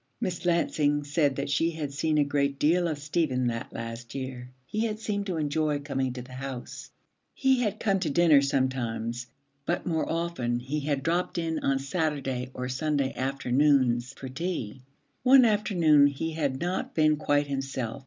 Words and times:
Miss 0.19 0.45
Lansing 0.47 1.03
said 1.03 1.35
that 1.35 1.51
she 1.51 1.69
had 1.69 1.93
seen 1.93 2.17
a 2.17 2.23
great 2.23 2.57
deal 2.57 2.87
of 2.87 2.97
Stephen 2.97 3.45
that 3.45 3.71
last 3.71 4.15
year. 4.15 4.49
He 4.65 4.87
had 4.87 4.97
seemed 4.99 5.27
to 5.27 5.37
enjoy 5.37 5.77
coming 5.77 6.11
to 6.13 6.23
the 6.23 6.33
house. 6.33 6.89
He 7.35 7.59
had 7.61 7.79
come 7.79 7.99
to 7.99 8.09
dinner 8.09 8.41
sometimes, 8.41 9.27
but 9.63 9.85
more 9.85 10.11
often 10.11 10.59
he 10.59 10.79
had 10.79 11.03
dropped 11.03 11.37
in 11.37 11.59
on 11.59 11.77
Saturday 11.77 12.49
or 12.55 12.67
Sunday 12.67 13.13
afternoons 13.13 14.13
for 14.17 14.27
tea. 14.27 14.81
One 15.21 15.45
afternoon 15.45 16.07
he 16.07 16.31
had 16.31 16.59
not 16.59 16.95
been 16.95 17.15
quite 17.15 17.45
himself. 17.45 17.99